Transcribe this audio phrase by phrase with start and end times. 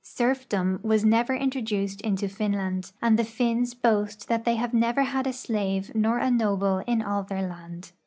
[0.03, 5.27] Serfdom was never introduced into Finland, and the Finns boast that the}'' have never had
[5.27, 7.91] a slave nor a noble in all their land.